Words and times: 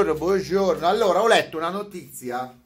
buongiorno, 0.00 0.14
buongiorno. 0.14 0.86
Allora, 0.86 1.22
ho 1.22 1.28
letto 1.28 1.58
una 1.58 1.68
notizia. 1.68 2.56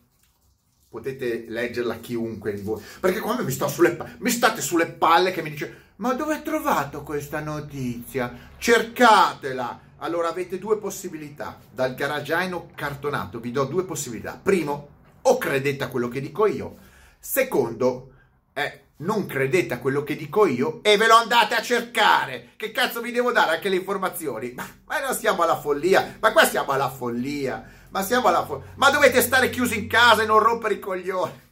Potete 0.89 1.47
leggerla 1.49 1.97
chiunque 1.97 2.55
di 2.55 2.63
voi. 2.63 2.81
Perché 3.01 3.19
quando 3.19 3.43
mi, 3.43 3.51
sto 3.51 3.67
sulle, 3.67 4.17
mi 4.19 4.31
state 4.31 4.61
sulle 4.61 4.87
palle 4.87 5.33
che 5.33 5.43
mi 5.43 5.51
dice 5.51 5.83
ma 5.97 6.13
dove 6.15 6.35
hai 6.35 6.43
trovato 6.43 7.03
questa 7.03 7.41
notizia? 7.41 8.51
Cercatela. 8.57 9.81
Allora 9.99 10.29
avete 10.29 10.59
due 10.59 10.79
possibilità. 10.79 11.59
Dal 11.71 11.95
garagiano 11.95 12.71
cartonato 12.75 13.41
vi 13.41 13.51
do 13.51 13.65
due 13.65 13.85
possibilità. 13.85 14.39
Primo, 14.41 14.89
o 15.23 15.39
credete 15.39 15.85
a 15.85 15.89
quello 15.89 16.09
che 16.09 16.21
dico 16.21 16.47
io. 16.47 16.77
Secondo, 17.19 18.13
eh, 18.53 18.84
non 18.97 19.27
credete 19.27 19.75
a 19.75 19.79
quello 19.79 20.05
che 20.05 20.15
dico 20.15 20.47
io 20.47 20.81
e 20.83 20.97
ve 20.97 21.07
lo 21.07 21.17
andate 21.17 21.55
a 21.55 21.63
cercare. 21.63 22.51
Che 22.57 22.71
cazzo 22.71 23.01
vi 23.01 23.11
devo 23.11 23.33
dare 23.33 23.57
anche 23.57 23.69
le 23.69 23.77
informazioni? 23.77 24.53
Ma, 24.55 24.67
ma 24.85 25.01
non 25.01 25.15
siamo 25.15 25.43
alla 25.43 25.59
follia, 25.59 26.17
ma 26.21 26.33
qua 26.33 26.45
siamo 26.45 26.71
alla 26.71 26.91
follia. 26.91 27.65
Ma 27.89 28.03
siamo 28.03 28.29
alla 28.29 28.45
follia. 28.45 28.73
Ma 28.77 28.91
dovete 28.91 29.21
stare 29.21 29.51
chiusi 29.51 29.79
in 29.79 29.89
casa 29.89 30.23
e 30.23 30.27
non 30.27 30.39
rompere 30.39 30.75
i 30.75 30.79
coglioni. 30.79 31.43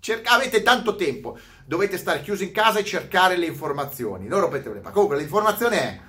Cerca- 0.00 0.32
avete 0.32 0.62
tanto 0.62 0.96
tempo, 0.96 1.38
dovete 1.64 1.96
stare 1.96 2.20
chiusi 2.20 2.44
in 2.44 2.52
casa 2.52 2.78
e 2.78 2.84
cercare 2.84 3.36
le 3.36 3.46
informazioni. 3.46 4.26
Non 4.26 4.40
rompete 4.40 4.68
le 4.70 4.80
palle. 4.80 4.94
Comunque 4.94 5.16
l'informazione 5.16 5.78
è 5.78 6.00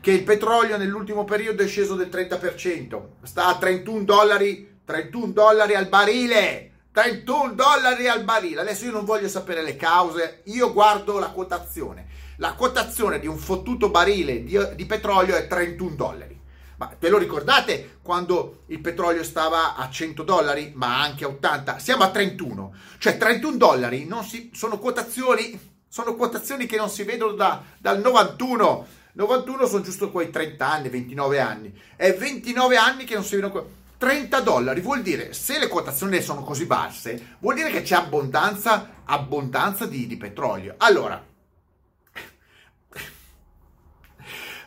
che 0.00 0.12
il 0.12 0.24
petrolio 0.24 0.76
nell'ultimo 0.76 1.24
periodo 1.24 1.62
è 1.62 1.68
sceso 1.68 1.94
del 1.94 2.08
30%, 2.08 3.02
sta 3.22 3.46
a 3.46 3.58
31 3.58 4.04
dollari, 4.04 4.80
31 4.84 5.32
dollari 5.32 5.74
al 5.74 5.88
barile. 5.88 6.69
31 6.92 7.52
dollari 7.52 8.08
al 8.08 8.24
barile. 8.24 8.62
Adesso 8.62 8.86
io 8.86 8.92
non 8.92 9.04
voglio 9.04 9.28
sapere 9.28 9.62
le 9.62 9.76
cause, 9.76 10.42
io 10.44 10.72
guardo 10.72 11.18
la 11.18 11.30
quotazione. 11.30 12.06
La 12.36 12.54
quotazione 12.54 13.20
di 13.20 13.26
un 13.26 13.36
fottuto 13.36 13.90
barile 13.90 14.42
di, 14.42 14.58
di 14.74 14.86
petrolio 14.86 15.36
è 15.36 15.46
31 15.46 15.94
dollari. 15.94 16.38
Ma 16.78 16.90
ve 16.98 17.10
lo 17.10 17.18
ricordate 17.18 17.98
quando 18.00 18.62
il 18.68 18.80
petrolio 18.80 19.22
stava 19.22 19.76
a 19.76 19.90
100 19.90 20.22
dollari, 20.22 20.72
ma 20.74 21.02
anche 21.02 21.24
a 21.24 21.28
80? 21.28 21.78
Siamo 21.78 22.04
a 22.04 22.10
31. 22.10 22.74
Cioè 22.96 23.18
31 23.18 23.56
dollari 23.58 24.08
si, 24.26 24.50
sono, 24.54 24.78
quotazioni, 24.78 25.74
sono 25.86 26.14
quotazioni 26.14 26.64
che 26.64 26.76
non 26.76 26.88
si 26.88 27.02
vedono 27.02 27.32
da, 27.32 27.62
dal 27.78 28.00
91. 28.00 28.86
91 29.12 29.66
sono 29.66 29.82
giusto 29.82 30.10
quei 30.10 30.30
30 30.30 30.66
anni, 30.66 30.88
29 30.88 31.38
anni. 31.38 31.78
È 31.94 32.14
29 32.14 32.76
anni 32.76 33.04
che 33.04 33.14
non 33.14 33.24
si 33.24 33.34
vedono 33.34 33.78
30 34.00 34.40
dollari 34.40 34.80
vuol 34.80 35.02
dire, 35.02 35.34
se 35.34 35.58
le 35.58 35.68
quotazioni 35.68 36.22
sono 36.22 36.42
così 36.42 36.64
basse, 36.64 37.36
vuol 37.40 37.54
dire 37.54 37.70
che 37.70 37.82
c'è 37.82 37.96
abbondanza, 37.96 39.02
abbondanza 39.04 39.84
di, 39.84 40.06
di 40.06 40.16
petrolio. 40.16 40.76
Allora, 40.78 41.22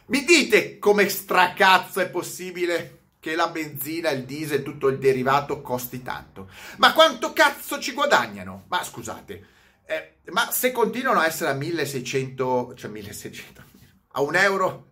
mi 0.06 0.24
dite 0.24 0.78
come 0.78 1.10
stracazzo 1.10 2.00
è 2.00 2.12
possibile 2.12 3.06
che 3.20 3.34
la 3.34 3.48
benzina, 3.48 4.12
il 4.12 4.26
diesel, 4.26 4.62
tutto 4.62 4.88
il 4.90 5.00
derivato 5.00 5.62
costi 5.62 6.04
tanto? 6.04 6.48
Ma 6.78 6.94
quanto 6.94 7.34
cazzo 7.34 7.80
ci 7.80 7.94
guadagnano? 7.94 8.66
Ma 8.68 8.84
scusate, 8.84 9.48
eh, 9.88 10.18
ma 10.26 10.52
se 10.52 10.72
continuano 10.72 11.22
a 11.22 11.26
essere 11.26 11.50
a 11.50 11.54
1600, 11.56 12.76
cioè 12.76 12.92
1600, 12.92 13.64
a 14.10 14.22
un 14.22 14.36
euro 14.36 14.92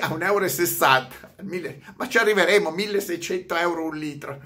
a 0.00 0.08
1,60 0.08 0.18
euro, 0.20 1.74
ma 1.96 2.08
ci 2.08 2.18
arriveremo 2.18 2.68
a 2.68 2.72
1600 2.72 3.56
euro 3.56 3.84
un 3.86 3.96
litro. 3.96 4.40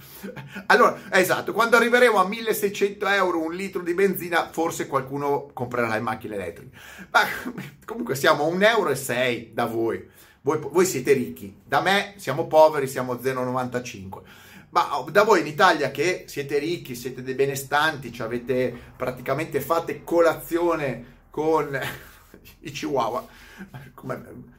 Allora, 0.67 0.99
esatto, 1.11 1.53
quando 1.53 1.77
arriveremo 1.77 2.19
a 2.19 2.27
1600 2.27 3.07
euro 3.09 3.41
un 3.43 3.55
litro 3.55 3.83
di 3.83 3.95
benzina, 3.95 4.49
forse 4.51 4.87
qualcuno 4.87 5.51
comprerà 5.53 5.89
le 5.89 6.01
macchine 6.01 6.35
elettriche. 6.35 6.77
Ma 7.11 7.21
comunque 7.85 8.15
siamo 8.15 8.47
a 8.47 8.53
1,6 8.53 8.65
euro 8.69 9.51
da 9.53 9.65
voi. 9.67 10.09
voi. 10.43 10.59
Voi 10.61 10.85
siete 10.85 11.13
ricchi, 11.13 11.55
da 11.65 11.81
me 11.81 12.15
siamo 12.17 12.47
poveri, 12.47 12.87
siamo 12.87 13.15
0,95 13.15 14.45
ma 14.71 15.03
da 15.11 15.23
voi 15.23 15.41
in 15.41 15.47
Italia 15.47 15.91
che 15.91 16.25
siete 16.27 16.59
ricchi, 16.59 16.95
siete 16.95 17.23
dei 17.23 17.33
benestanti, 17.35 18.13
ci 18.13 18.21
avete 18.21 18.79
praticamente 18.95 19.63
fate 19.63 20.05
colazione 20.05 21.15
con 21.31 21.79
i 22.61 22.71
chihuahua 22.71 23.27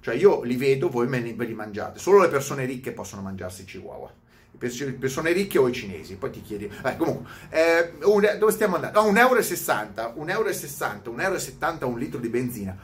cioè 0.02 0.16
io 0.16 0.44
li 0.44 0.56
vedo, 0.56 0.90
voi 0.90 1.08
me 1.08 1.20
li, 1.20 1.34
me 1.34 1.46
li 1.46 1.54
mangiate. 1.54 2.00
Solo 2.00 2.20
le 2.20 2.30
persone 2.30 2.66
ricche 2.66 2.92
possono 2.92 3.22
mangiarsi 3.22 3.66
chihuahua. 3.66 4.12
Le 4.60 4.94
persone 4.94 5.32
ricche 5.34 5.60
o 5.60 5.68
i 5.68 5.74
cinesi, 5.74 6.16
poi 6.16 6.32
ti 6.32 6.42
chiedi. 6.42 6.72
Eh, 6.84 6.98
comunque, 6.98 7.30
eh, 7.50 7.94
un, 8.04 8.28
dove 8.40 8.52
stiamo 8.52 8.76
andando? 8.76 9.02
No, 9.02 9.12
1,60 9.12 9.20
euro, 9.20 9.40
1,60 9.40 10.30
euro, 10.32 10.50
1,70 10.50 11.74
euro 11.74 11.88
un 11.88 12.00
litro 12.00 12.20
di 12.20 12.30
benzina. 12.30 12.76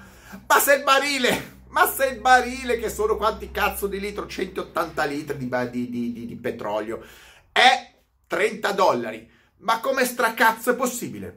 Ma 0.48 0.60
se 0.60 0.76
il 0.76 0.84
barile, 0.84 1.62
ma 1.70 1.88
se 1.88 2.06
il 2.06 2.20
barile, 2.20 2.78
che 2.78 2.90
sono 2.90 3.18
quanti 3.18 3.50
cazzo 3.50 3.88
di 3.88 4.00
litro? 4.00 4.28
180 4.28 5.04
litri 5.06 5.38
di, 5.38 5.50
di, 5.72 5.90
di, 6.14 6.26
di 6.28 6.36
petrolio, 6.36 7.04
è 7.52 7.92
30 8.28 8.72
dollari. 8.74 9.30
Ma 9.58 9.80
come 9.80 10.06
stracazzo 10.06 10.72
è 10.72 10.76
possibile 10.76 11.36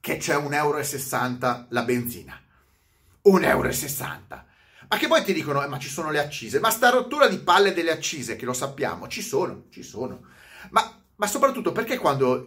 che 0.00 0.16
c'è 0.16 0.34
1,60 0.34 0.52
euro 0.54 1.66
la 1.68 1.82
benzina? 1.82 2.43
1,60 3.24 3.48
euro. 3.48 3.70
Ma 4.88 4.98
che 4.98 5.08
poi 5.08 5.24
ti 5.24 5.32
dicono, 5.32 5.62
eh, 5.62 5.66
ma 5.66 5.78
ci 5.78 5.88
sono 5.88 6.10
le 6.10 6.18
accise. 6.18 6.60
Ma 6.60 6.70
sta 6.70 6.90
rottura 6.90 7.26
di 7.26 7.38
palle 7.38 7.72
delle 7.72 7.90
accise, 7.90 8.36
che 8.36 8.44
lo 8.44 8.52
sappiamo, 8.52 9.08
ci 9.08 9.22
sono, 9.22 9.64
ci 9.70 9.82
sono. 9.82 10.20
Ma, 10.70 11.02
ma 11.16 11.26
soprattutto 11.26 11.72
perché 11.72 11.98
quando, 11.98 12.46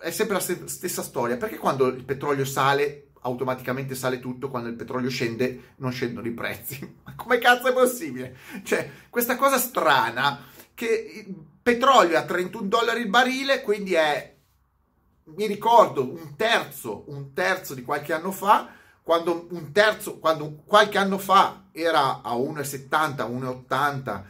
è 0.00 0.10
sempre 0.10 0.36
la 0.36 0.66
stessa 0.68 1.02
storia, 1.02 1.36
perché 1.36 1.56
quando 1.56 1.86
il 1.86 2.04
petrolio 2.04 2.44
sale, 2.44 3.08
automaticamente 3.22 3.94
sale 3.94 4.20
tutto, 4.20 4.50
quando 4.50 4.68
il 4.68 4.76
petrolio 4.76 5.10
scende, 5.10 5.74
non 5.76 5.92
scendono 5.92 6.26
i 6.26 6.32
prezzi. 6.32 6.96
Ma 7.04 7.14
come 7.16 7.38
cazzo 7.38 7.68
è 7.68 7.72
possibile? 7.72 8.36
Cioè, 8.62 8.90
questa 9.08 9.36
cosa 9.36 9.58
strana, 9.58 10.44
che 10.74 11.24
il 11.26 11.34
petrolio 11.62 12.12
è 12.12 12.18
a 12.18 12.24
31 12.24 12.68
dollari 12.68 13.00
il 13.00 13.08
barile, 13.08 13.62
quindi 13.62 13.94
è, 13.94 14.36
mi 15.24 15.46
ricordo, 15.46 16.02
un 16.02 16.36
terzo, 16.36 17.04
un 17.08 17.32
terzo 17.32 17.74
di 17.74 17.82
qualche 17.82 18.12
anno 18.12 18.30
fa, 18.30 18.76
quando 19.08 19.46
un 19.52 19.72
terzo, 19.72 20.18
quando 20.18 20.64
qualche 20.66 20.98
anno 20.98 21.16
fa 21.16 21.68
era 21.72 22.20
a 22.20 22.34
1,70, 22.34 23.66
1,80, 23.70 24.22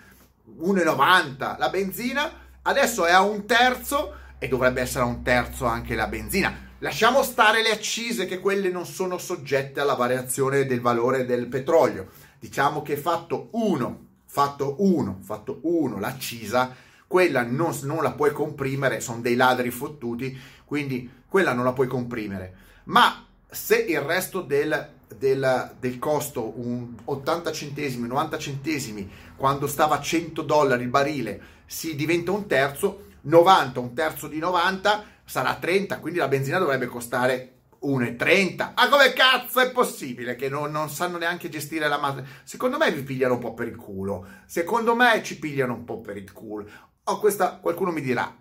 1,90 0.60 1.58
la 1.58 1.68
benzina, 1.68 2.30
adesso 2.62 3.04
è 3.04 3.10
a 3.10 3.22
un 3.22 3.44
terzo 3.44 4.14
e 4.38 4.46
dovrebbe 4.46 4.80
essere 4.80 5.02
a 5.02 5.08
un 5.08 5.24
terzo 5.24 5.66
anche 5.66 5.96
la 5.96 6.06
benzina. 6.06 6.54
Lasciamo 6.78 7.24
stare 7.24 7.60
le 7.60 7.72
accise 7.72 8.26
che 8.26 8.38
quelle 8.38 8.68
non 8.68 8.86
sono 8.86 9.18
soggette 9.18 9.80
alla 9.80 9.94
variazione 9.94 10.64
del 10.64 10.80
valore 10.80 11.26
del 11.26 11.48
petrolio. 11.48 12.10
Diciamo 12.38 12.80
che 12.80 12.96
fatto 12.96 13.48
uno, 13.54 14.06
fatto 14.26 14.76
uno, 14.78 15.18
fatto 15.22 15.58
uno 15.62 15.98
l'accisa, 15.98 16.72
quella 17.08 17.42
non, 17.42 17.76
non 17.82 18.00
la 18.00 18.12
puoi 18.12 18.30
comprimere, 18.30 19.00
sono 19.00 19.22
dei 19.22 19.34
ladri 19.34 19.72
fottuti, 19.72 20.38
quindi 20.64 21.10
quella 21.28 21.52
non 21.52 21.64
la 21.64 21.72
puoi 21.72 21.88
comprimere. 21.88 22.54
Ma 22.84 23.24
se 23.50 23.78
il 23.78 24.00
resto 24.00 24.42
del, 24.42 24.90
del, 25.16 25.74
del, 25.78 25.98
costo, 25.98 26.52
un 26.60 26.94
80 27.02 27.52
centesimi, 27.52 28.06
90 28.06 28.38
centesimi, 28.38 29.10
quando 29.36 29.66
stava 29.66 29.96
a 29.96 30.00
100 30.00 30.42
dollari 30.42 30.82
il 30.82 30.90
barile, 30.90 31.40
si 31.64 31.94
diventa 31.94 32.30
un 32.30 32.46
terzo, 32.46 33.06
90, 33.22 33.80
un 33.80 33.94
terzo 33.94 34.28
di 34.28 34.38
90 34.38 35.04
sarà 35.24 35.56
30, 35.56 35.98
quindi 35.98 36.18
la 36.18 36.28
benzina 36.28 36.58
dovrebbe 36.58 36.86
costare 36.86 37.54
1,30. 37.82 38.72
Ah, 38.74 38.88
come 38.88 39.12
cazzo 39.12 39.60
è 39.60 39.70
possibile 39.70 40.36
che 40.36 40.48
non, 40.48 40.70
non 40.70 40.90
sanno 40.90 41.16
neanche 41.16 41.48
gestire 41.48 41.88
la 41.88 41.98
massa? 41.98 42.24
Secondo 42.44 42.76
me 42.76 42.90
vi 42.92 43.02
pigliano 43.02 43.34
un 43.34 43.40
po' 43.40 43.54
per 43.54 43.68
il 43.68 43.76
culo. 43.76 44.26
Secondo 44.46 44.94
me 44.94 45.22
ci 45.22 45.38
pigliano 45.38 45.74
un 45.74 45.84
po' 45.84 46.00
per 46.00 46.16
il 46.16 46.32
culo. 46.32 46.66
Oh, 47.04 47.18
questa 47.18 47.58
qualcuno 47.58 47.92
mi 47.92 48.00
dirà. 48.00 48.36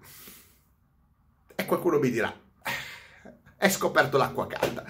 E 1.55 1.65
qualcuno 1.65 1.99
mi 1.99 2.09
dirà 2.09 2.45
hai 3.57 3.69
scoperto 3.69 4.17
l'acqua 4.17 4.47
calda. 4.47 4.83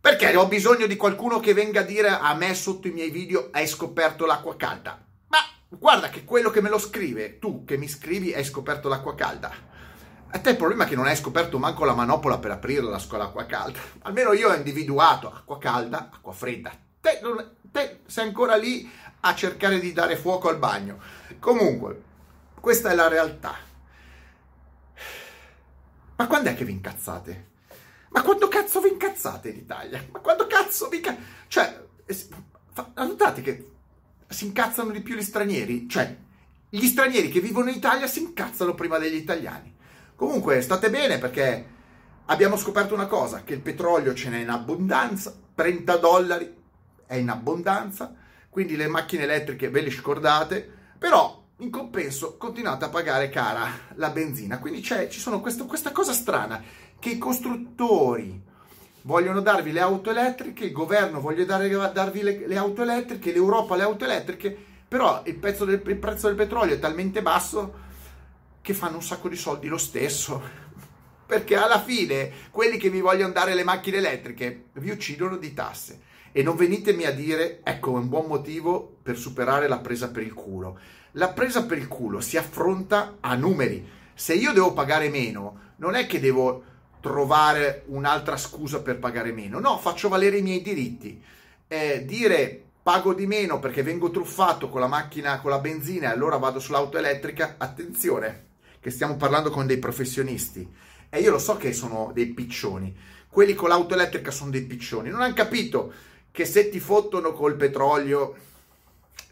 Perché 0.00 0.34
ho 0.36 0.46
bisogno 0.46 0.86
di 0.86 0.96
qualcuno 0.96 1.38
che 1.40 1.54
venga 1.54 1.80
a 1.80 1.84
dire 1.84 2.08
a 2.08 2.34
me 2.34 2.54
sotto 2.54 2.88
i 2.88 2.90
miei 2.90 3.10
video 3.10 3.48
hai 3.52 3.66
scoperto 3.66 4.26
l'acqua 4.26 4.56
calda. 4.56 5.00
Ma 5.28 5.38
guarda 5.68 6.10
che 6.10 6.24
quello 6.24 6.50
che 6.50 6.60
me 6.60 6.68
lo 6.68 6.78
scrive, 6.78 7.38
tu 7.38 7.64
che 7.64 7.76
mi 7.76 7.88
scrivi 7.88 8.34
hai 8.34 8.44
scoperto 8.44 8.88
l'acqua 8.88 9.14
calda. 9.14 9.70
A 10.34 10.38
te 10.38 10.50
il 10.50 10.56
problema 10.56 10.84
è 10.84 10.88
che 10.88 10.96
non 10.96 11.06
hai 11.06 11.14
scoperto 11.14 11.58
manco 11.58 11.84
la 11.84 11.94
manopola 11.94 12.38
per 12.38 12.50
aprire 12.50 12.82
la 12.82 12.98
scuola 12.98 13.24
acqua 13.24 13.46
calda. 13.46 13.78
Almeno 14.02 14.32
io 14.32 14.50
ho 14.50 14.54
individuato 14.54 15.32
acqua 15.32 15.58
calda, 15.58 16.10
acqua 16.12 16.32
fredda. 16.32 16.72
Te, 17.00 17.20
non, 17.22 17.56
te 17.70 18.00
sei 18.06 18.26
ancora 18.26 18.56
lì 18.56 18.90
a 19.20 19.34
cercare 19.34 19.78
di 19.78 19.92
dare 19.92 20.16
fuoco 20.16 20.48
al 20.48 20.58
bagno. 20.58 20.98
Comunque, 21.38 22.02
questa 22.58 22.90
è 22.90 22.94
la 22.94 23.08
realtà. 23.08 23.54
Ma 26.16 26.26
quando 26.26 26.48
è 26.48 26.54
che 26.54 26.64
vi 26.64 26.72
incazzate? 26.72 27.50
Ma 28.12 28.22
quando 28.22 28.48
cazzo 28.48 28.80
vi 28.80 28.90
incazzate 28.90 29.48
in 29.48 29.56
Italia? 29.56 30.04
Ma 30.10 30.18
quando 30.18 30.46
cazzo 30.46 30.88
vi 30.88 30.96
incazzate? 30.96 31.26
Cioè, 31.48 31.84
notate 32.96 33.42
che 33.42 33.70
si 34.28 34.46
incazzano 34.46 34.90
di 34.90 35.00
più 35.00 35.16
gli 35.16 35.22
stranieri? 35.22 35.88
Cioè, 35.88 36.16
gli 36.68 36.86
stranieri 36.86 37.28
che 37.30 37.40
vivono 37.40 37.70
in 37.70 37.76
Italia 37.76 38.06
si 38.06 38.20
incazzano 38.22 38.74
prima 38.74 38.98
degli 38.98 39.16
italiani. 39.16 39.74
Comunque, 40.14 40.60
state 40.60 40.90
bene 40.90 41.18
perché 41.18 41.66
abbiamo 42.26 42.56
scoperto 42.56 42.94
una 42.94 43.06
cosa, 43.06 43.42
che 43.44 43.54
il 43.54 43.60
petrolio 43.60 44.14
ce 44.14 44.28
n'è 44.28 44.38
in 44.38 44.50
abbondanza, 44.50 45.34
30 45.54 45.96
dollari 45.96 46.54
è 47.06 47.16
in 47.16 47.28
abbondanza, 47.28 48.14
quindi 48.48 48.76
le 48.76 48.86
macchine 48.86 49.24
elettriche 49.24 49.68
ve 49.70 49.80
le 49.80 49.90
scordate, 49.90 50.70
però 50.98 51.40
in 51.58 51.70
compenso 51.70 52.36
continuate 52.36 52.84
a 52.84 52.88
pagare 52.88 53.28
cara 53.28 53.70
la 53.94 54.10
benzina. 54.10 54.58
Quindi 54.58 54.82
ci 54.82 55.20
sono 55.20 55.40
questo, 55.40 55.66
questa 55.66 55.92
cosa 55.92 56.12
strana 56.12 56.62
che 57.02 57.10
i 57.10 57.18
costruttori 57.18 58.40
vogliono 59.02 59.40
darvi 59.40 59.72
le 59.72 59.80
auto 59.80 60.10
elettriche, 60.10 60.66
il 60.66 60.70
governo 60.70 61.20
voglia 61.20 61.44
dare, 61.44 61.68
darvi 61.68 62.22
le, 62.22 62.46
le, 62.46 62.56
auto 62.56 62.82
elettriche, 62.82 63.32
l'Europa 63.32 63.74
le 63.74 63.82
auto 63.82 64.04
elettriche, 64.04 64.56
però 64.86 65.20
il, 65.24 65.36
del, 65.36 65.82
il 65.84 65.96
prezzo 65.96 66.28
del 66.28 66.36
petrolio 66.36 66.76
è 66.76 66.78
talmente 66.78 67.20
basso 67.20 67.74
che 68.60 68.72
fanno 68.72 68.98
un 68.98 69.02
sacco 69.02 69.28
di 69.28 69.34
soldi 69.34 69.66
lo 69.66 69.78
stesso. 69.78 70.40
Perché 71.26 71.56
alla 71.56 71.80
fine 71.80 72.30
quelli 72.52 72.78
che 72.78 72.88
vi 72.88 73.00
vogliono 73.00 73.32
dare 73.32 73.54
le 73.54 73.64
macchine 73.64 73.96
elettriche 73.96 74.66
vi 74.74 74.90
uccidono 74.90 75.38
di 75.38 75.52
tasse. 75.52 76.02
E 76.30 76.44
non 76.44 76.54
venitemi 76.54 77.02
a 77.04 77.12
dire, 77.12 77.62
ecco, 77.64 77.90
un 77.90 78.08
buon 78.08 78.26
motivo 78.26 78.98
per 79.02 79.18
superare 79.18 79.66
la 79.66 79.80
presa 79.80 80.08
per 80.12 80.22
il 80.22 80.34
culo. 80.34 80.78
La 81.12 81.30
presa 81.30 81.64
per 81.64 81.78
il 81.78 81.88
culo 81.88 82.20
si 82.20 82.36
affronta 82.36 83.16
a 83.18 83.34
numeri. 83.34 83.84
Se 84.14 84.34
io 84.34 84.52
devo 84.52 84.72
pagare 84.72 85.08
meno, 85.08 85.72
non 85.78 85.96
è 85.96 86.06
che 86.06 86.20
devo 86.20 86.70
trovare 87.02 87.82
un'altra 87.86 88.36
scusa 88.36 88.80
per 88.80 88.98
pagare 88.98 89.32
meno. 89.32 89.58
No, 89.58 89.76
faccio 89.78 90.08
valere 90.08 90.38
i 90.38 90.42
miei 90.42 90.62
diritti. 90.62 91.20
Eh, 91.66 92.04
dire 92.06 92.62
pago 92.82 93.12
di 93.12 93.26
meno 93.26 93.58
perché 93.58 93.82
vengo 93.82 94.10
truffato 94.10 94.68
con 94.68 94.80
la 94.80 94.86
macchina, 94.86 95.40
con 95.40 95.50
la 95.50 95.58
benzina 95.58 96.08
e 96.08 96.12
allora 96.12 96.36
vado 96.36 96.60
sull'auto 96.60 96.98
elettrica, 96.98 97.56
attenzione, 97.58 98.44
che 98.80 98.90
stiamo 98.90 99.16
parlando 99.16 99.50
con 99.50 99.66
dei 99.66 99.78
professionisti. 99.78 100.66
E 101.10 101.20
io 101.20 101.32
lo 101.32 101.38
so 101.38 101.56
che 101.56 101.72
sono 101.72 102.12
dei 102.14 102.26
piccioni. 102.26 102.96
Quelli 103.28 103.54
con 103.54 103.68
l'auto 103.68 103.94
elettrica 103.94 104.30
sono 104.30 104.50
dei 104.50 104.62
piccioni. 104.62 105.10
Non 105.10 105.22
hanno 105.22 105.34
capito 105.34 105.92
che 106.30 106.44
se 106.44 106.70
ti 106.70 106.78
fottono 106.78 107.32
col 107.32 107.56
petrolio, 107.56 108.36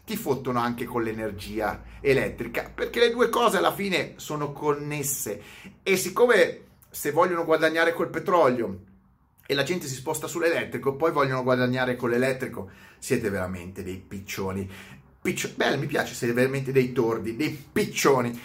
ti 0.05 0.17
fottono 0.17 0.59
anche 0.59 0.83
con 0.83 1.03
l'energia 1.03 1.83
elettrica, 2.01 2.69
perché 2.73 2.99
le 2.99 3.11
due 3.11 3.29
cose 3.29 3.57
alla 3.57 3.73
fine 3.73 4.15
sono 4.17 4.51
connesse. 4.51 5.41
E 5.83 5.95
siccome 5.95 6.69
se 6.91 7.11
vogliono 7.11 7.45
guadagnare 7.45 7.93
col 7.93 8.09
petrolio 8.09 8.79
e 9.45 9.53
la 9.55 9.63
gente 9.63 9.87
si 9.87 9.95
sposta 9.95 10.27
sull'elettrico, 10.27 10.95
poi 10.95 11.11
vogliono 11.11 11.41
guadagnare 11.43 11.95
con 11.95 12.09
l'elettrico, 12.09 12.69
siete 12.99 13.29
veramente 13.29 13.83
dei 13.83 13.97
piccioni. 13.97 14.69
Piccio- 15.21 15.51
Beh, 15.55 15.77
mi 15.77 15.87
piace, 15.87 16.13
siete 16.13 16.33
veramente 16.33 16.71
dei 16.71 16.91
tordi, 16.91 17.35
dei 17.35 17.49
piccioni. 17.71 18.39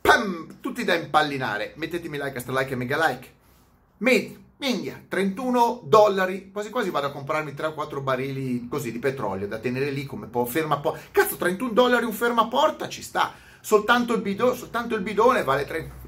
Pam! 0.00 0.58
Tutti 0.60 0.84
da 0.84 0.94
impallinare. 0.94 1.72
Mettetemi 1.76 2.16
like, 2.16 2.36
extra 2.36 2.58
like 2.58 2.72
e 2.72 2.76
mega 2.76 3.08
like. 3.08 3.28
Med- 3.98 4.44
Minchia, 4.58 5.04
31 5.06 5.82
dollari, 5.84 6.50
quasi 6.50 6.70
quasi 6.70 6.88
vado 6.88 7.08
a 7.08 7.10
comprarmi 7.10 7.52
3 7.52 7.66
o 7.66 7.74
4 7.74 8.00
barili 8.00 8.66
così 8.68 8.90
di 8.90 8.98
petrolio 8.98 9.46
da 9.46 9.58
tenere 9.58 9.90
lì 9.90 10.06
come 10.06 10.28
po' 10.28 10.46
ferma 10.46 10.78
porta. 10.78 11.00
Cazzo, 11.10 11.36
31 11.36 11.72
dollari 11.72 12.06
un 12.06 12.12
ferma 12.12 12.46
porta 12.48 12.88
ci 12.88 13.02
sta. 13.02 13.34
Soltanto 13.60 14.14
il, 14.14 14.22
bidone, 14.22 14.56
soltanto 14.56 14.94
il 14.94 15.02
bidone 15.02 15.42
vale 15.42 15.66
30 15.66 16.05